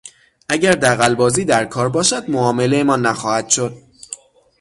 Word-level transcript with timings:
اگر 0.49 0.71
دغلبازی 0.71 1.45
در 1.45 1.65
کار 1.65 1.89
باشد 1.89 2.29
معاملهمان 2.29 3.01
نخواهد 3.05 3.49
شد. 3.49 3.77